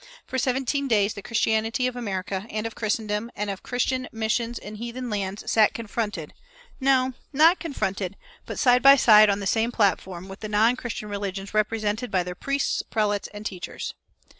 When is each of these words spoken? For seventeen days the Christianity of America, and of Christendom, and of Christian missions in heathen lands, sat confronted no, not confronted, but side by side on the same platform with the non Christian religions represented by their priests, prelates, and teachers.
For 0.25 0.39
seventeen 0.39 0.87
days 0.87 1.13
the 1.13 1.21
Christianity 1.21 1.85
of 1.85 1.95
America, 1.95 2.47
and 2.49 2.65
of 2.65 2.73
Christendom, 2.73 3.29
and 3.35 3.51
of 3.51 3.61
Christian 3.61 4.07
missions 4.11 4.57
in 4.57 4.77
heathen 4.77 5.11
lands, 5.11 5.51
sat 5.51 5.75
confronted 5.75 6.33
no, 6.79 7.13
not 7.31 7.59
confronted, 7.59 8.17
but 8.47 8.57
side 8.57 8.81
by 8.81 8.95
side 8.95 9.29
on 9.29 9.41
the 9.41 9.45
same 9.45 9.71
platform 9.71 10.27
with 10.27 10.39
the 10.39 10.49
non 10.49 10.75
Christian 10.75 11.07
religions 11.07 11.53
represented 11.53 12.09
by 12.09 12.23
their 12.23 12.33
priests, 12.33 12.81
prelates, 12.81 13.27
and 13.27 13.45
teachers. 13.45 13.93